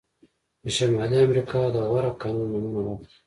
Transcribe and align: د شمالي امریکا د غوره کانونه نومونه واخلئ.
د 0.63 0.65
شمالي 0.75 1.17
امریکا 1.27 1.61
د 1.73 1.75
غوره 1.89 2.11
کانونه 2.21 2.57
نومونه 2.63 2.89
واخلئ. 2.91 3.15